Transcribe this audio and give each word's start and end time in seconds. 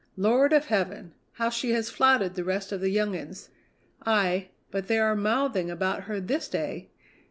Lord 0.17 0.51
of 0.51 0.65
heaven! 0.65 1.13
how 1.33 1.51
she 1.51 1.73
has 1.73 1.91
flouted 1.91 2.33
the 2.33 2.43
rest 2.43 2.71
of 2.71 2.81
the 2.81 2.89
young 2.89 3.15
uns! 3.15 3.51
Aye, 4.03 4.47
but 4.71 4.87
they 4.87 4.97
are 4.97 5.15
mouthing 5.15 5.69
about 5.69 6.05
her 6.05 6.19
this 6.19 6.47
day! 6.47 6.89